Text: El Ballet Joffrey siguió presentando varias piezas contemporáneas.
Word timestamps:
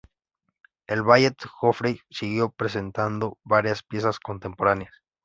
El 0.87 1.03
Ballet 1.03 1.35
Joffrey 1.45 2.01
siguió 2.09 2.49
presentando 2.49 3.37
varias 3.43 3.83
piezas 3.83 4.19
contemporáneas. 4.19 4.91